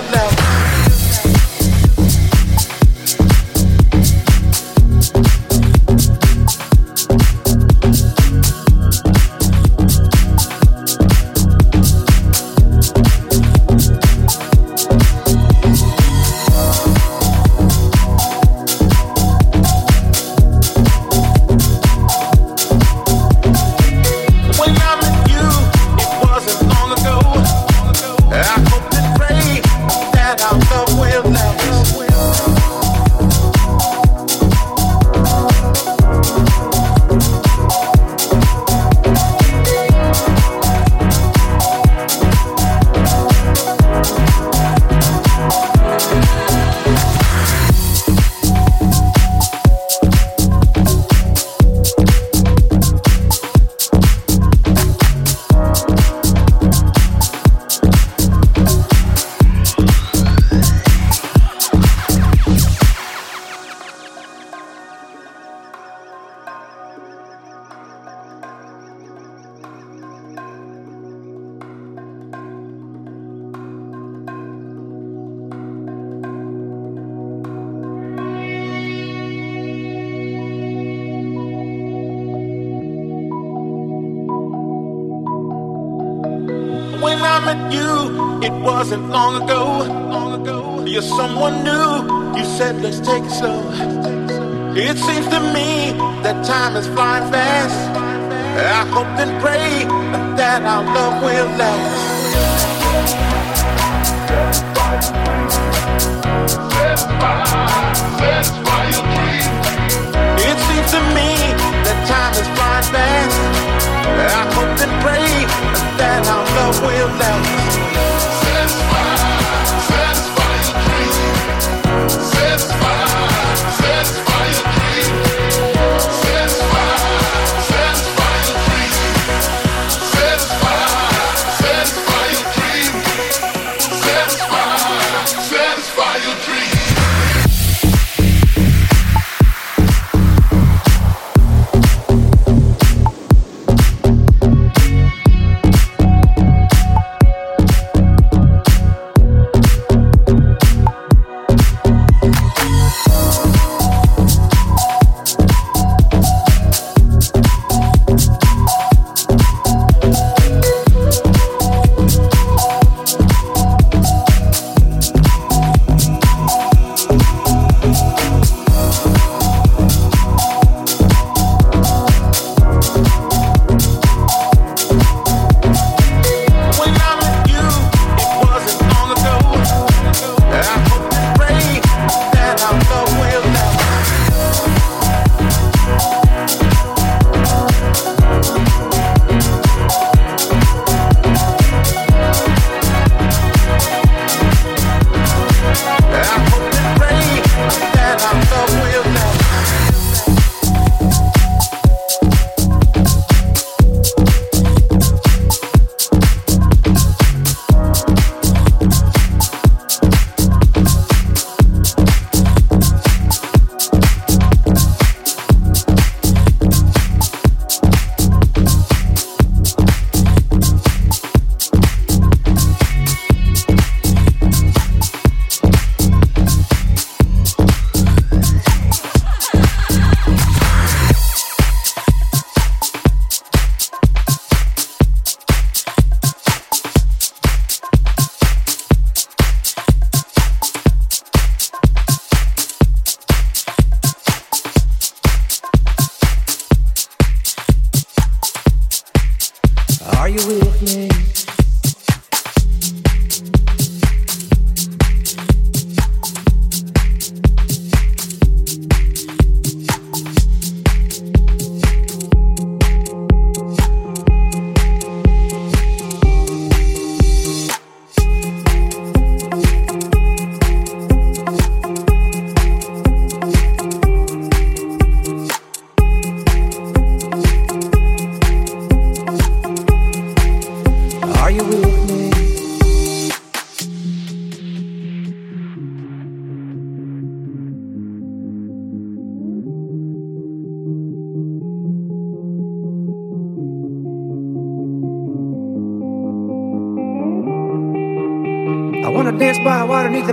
live 0.00 0.12
now. 0.12 0.37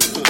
Cool. 0.00 0.29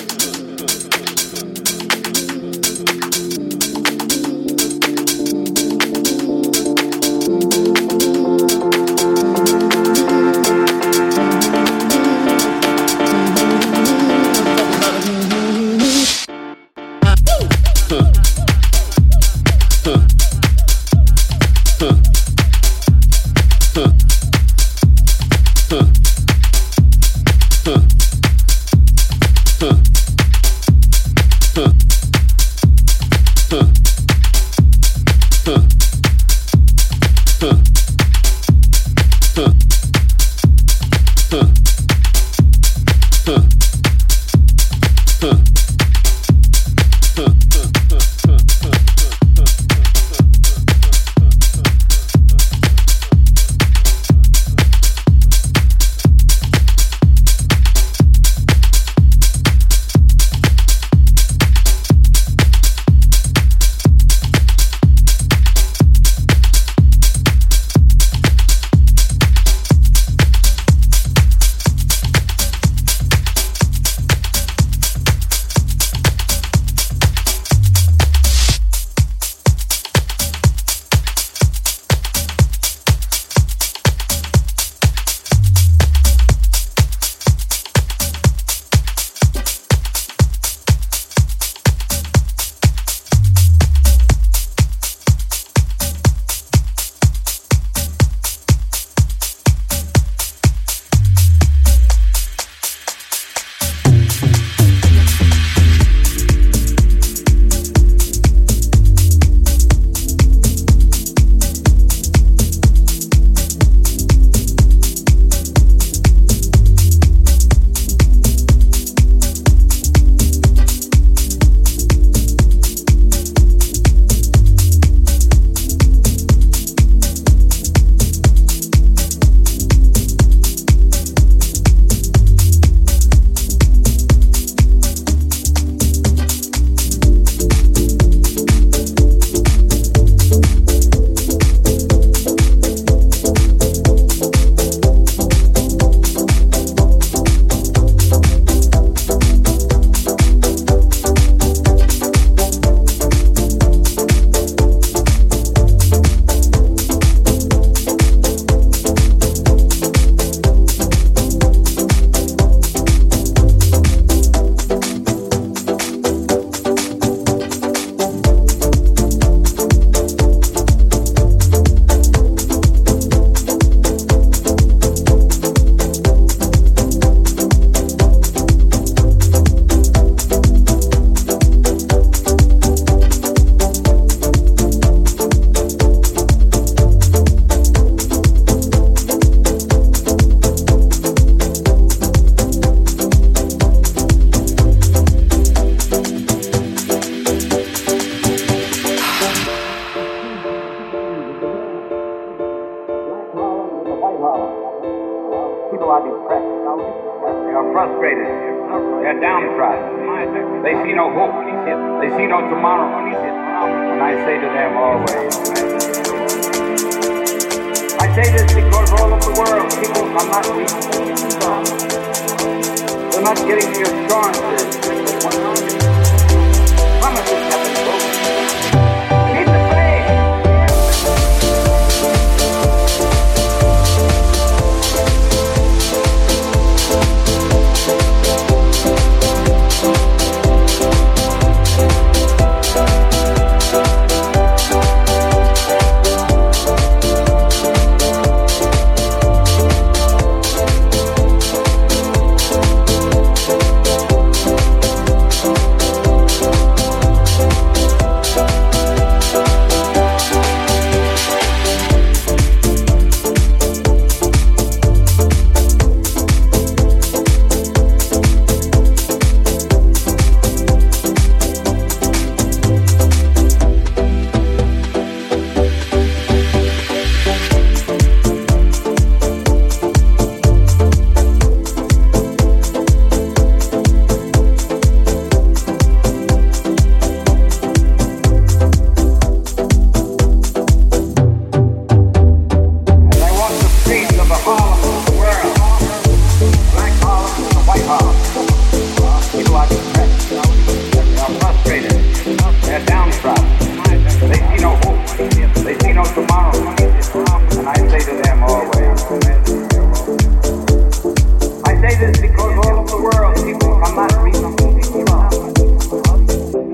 world, 313.14 313.36
people 313.36 313.72
are 313.74 313.94
not. 313.94 314.11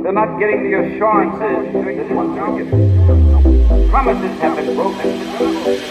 They're 0.03 0.13
not 0.13 0.39
getting 0.39 0.63
the 0.71 0.73
assurances 0.95 1.67
promises 3.97 4.41
have 4.41 4.57
been 4.57 4.77
broken. 4.77 5.86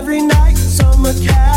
every 0.00 0.22
night, 0.22 0.56
summer 0.56 1.12
cat. 1.22 1.49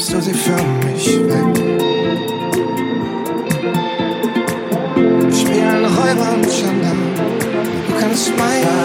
Schiebst 0.00 0.12
du 0.14 0.20
sie 0.20 0.32
für 0.32 0.56
mich 0.86 1.18
weg. 1.28 1.60
Wir 4.96 5.34
spielen 5.34 5.84
Räuber 5.84 6.32
und 6.34 6.48
Gendarm, 6.48 6.98
du 7.86 7.94
kannst 8.00 8.32
mein 8.38 8.79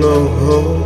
no 0.00 0.28
home. 0.28 0.83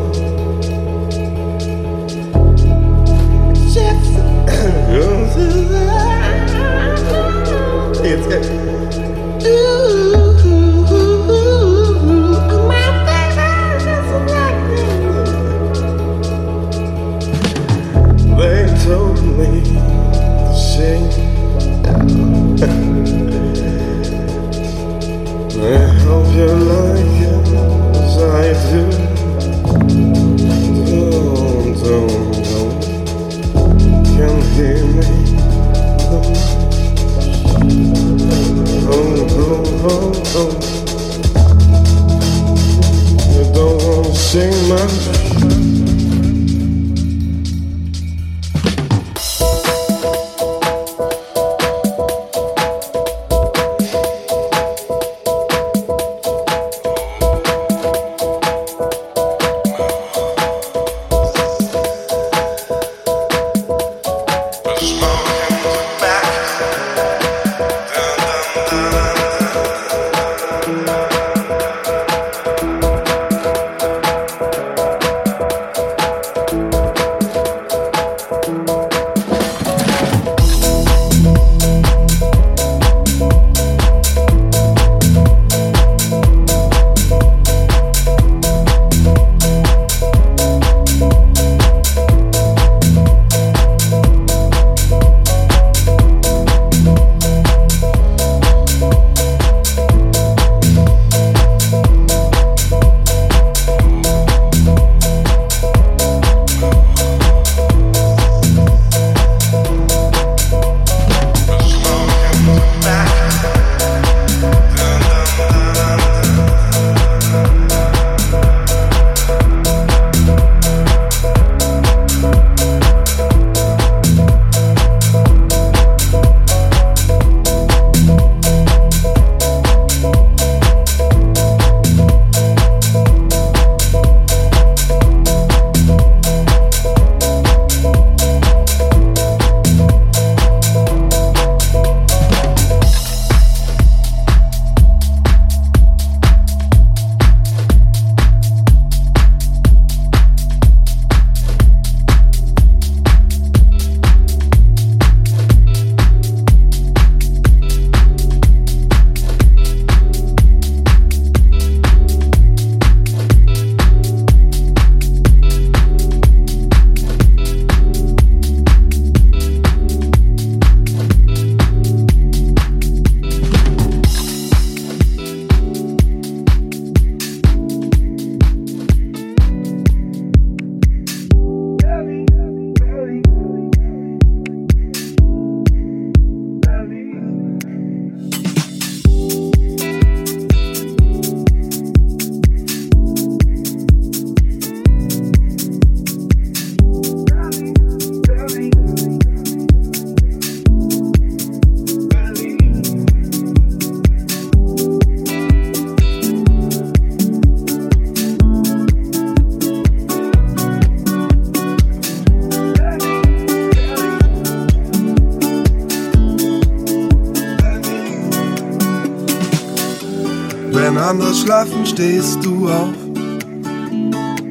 Stehst 221.98 222.44
du 222.44 222.68
auf, 222.68 222.94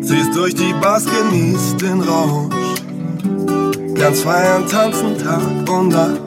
ziehst 0.02 0.36
durch 0.36 0.54
die 0.54 0.74
Bars, 0.82 1.06
genießt 1.06 1.80
den 1.82 2.02
Rausch, 2.02 2.54
ganz 3.94 4.20
feiern, 4.20 4.68
tanzen 4.68 5.18
Tag 5.18 5.70
und 5.70 5.88
Nacht 5.88 6.20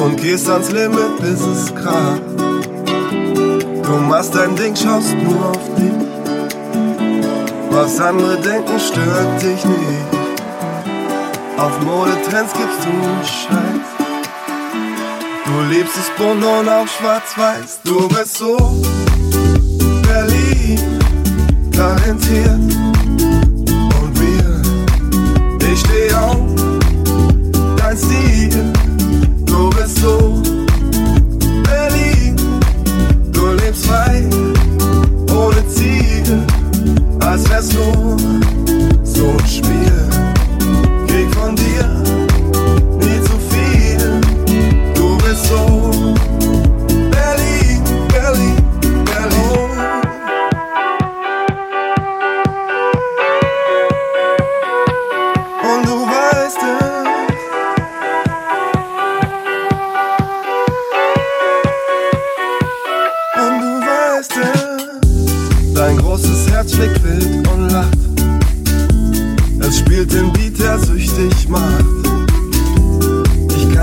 und 0.00 0.16
gehst 0.16 0.48
ans 0.48 0.72
Limit, 0.72 1.14
bis 1.20 1.42
es 1.42 1.74
kracht. 1.74 2.22
Du 3.84 3.92
machst 4.08 4.34
dein 4.34 4.56
Ding, 4.56 4.74
schaust 4.74 5.14
nur 5.18 5.50
auf 5.50 5.74
dich, 5.76 5.92
was 7.70 8.00
andere 8.00 8.38
denken 8.38 8.80
stört 8.80 9.42
dich 9.42 9.62
nicht. 9.62 10.08
Auf 11.58 11.78
Modetrends 11.84 12.54
gibst 12.54 12.86
du 12.86 12.92
Scheiß. 13.26 13.90
Du 15.44 15.74
liebst 15.74 15.98
es 15.98 16.10
bunt 16.16 16.42
und 16.42 16.66
auch 16.66 16.88
schwarz-weiß. 16.88 17.80
Du 17.84 18.08
bist 18.08 18.38
so 18.38 18.56
talentiert 21.80 22.50
und 22.50 22.89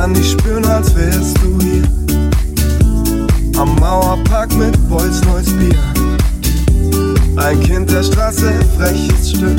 kann 0.07 0.13
dich 0.13 0.31
spüren, 0.31 0.65
als 0.65 0.95
wärst 0.95 1.37
du 1.39 1.59
hier. 1.61 1.83
Am 3.59 3.75
Mauerpark 3.75 4.55
mit 4.55 4.73
Boys 4.87 5.21
neues 5.25 5.51
Bier. 5.53 5.75
Ein 7.35 7.59
Kind 7.61 7.91
der 7.91 8.03
Straße, 8.03 8.53
freches 8.77 9.31
Stück. 9.31 9.57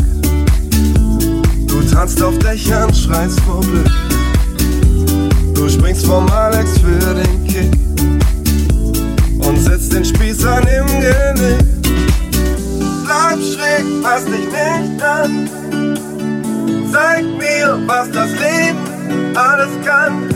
Du 1.66 1.82
tanzt 1.92 2.22
auf 2.22 2.38
Dächern, 2.38 2.94
schreist 2.94 3.38
vor 3.40 3.60
Glück. 3.60 3.90
Du 5.54 5.68
springst 5.68 6.06
vom 6.06 6.26
Alex 6.30 6.78
für 6.78 7.14
den 7.14 7.44
Kick 7.46 7.72
und 9.46 9.58
setzt 9.58 9.92
den 9.92 10.04
Spieß 10.04 10.46
an 10.46 10.62
im 10.62 10.86
Genick. 10.86 11.66
Bleib 13.04 13.38
schräg, 13.38 13.84
pass 14.02 14.24
dich 14.24 14.46
nicht 14.46 15.02
an. 15.02 15.50
Zeig 16.90 17.24
mir, 17.38 17.78
was 17.86 18.10
das 18.12 18.30
Leben 18.30 19.36
alles 19.36 19.68
kann 19.84 20.27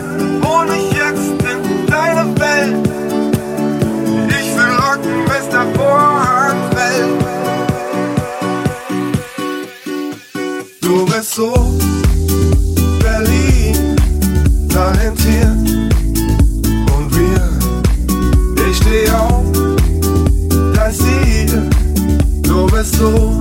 wohne 0.53 0.77
ich 0.77 0.93
jetzt 0.93 1.31
in 1.53 1.87
deiner 1.87 2.29
Welt. 2.39 2.89
Ich 4.29 4.57
will 4.57 4.73
rocken, 4.85 5.25
bis 5.27 5.49
der 5.49 5.67
Vorhang 5.75 6.59
fällt. 6.75 7.21
Du 10.81 11.07
bist 11.07 11.35
so 11.35 11.53
Berlin, 13.01 13.97
talentiert. 14.69 15.63
Und 16.95 17.09
wir, 17.17 17.43
ich 18.69 18.77
stehe 18.77 19.19
auf 19.19 19.45
dein 20.75 20.93
Ziel. 20.93 21.71
Du 22.43 22.67
bist 22.67 22.97
so 22.97 23.32